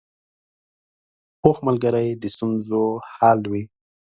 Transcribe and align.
پوخ 1.41 1.57
ملګری 1.67 2.07
د 2.21 2.23
ستونزو 2.35 2.83
حل 3.15 3.41
وي 3.51 3.63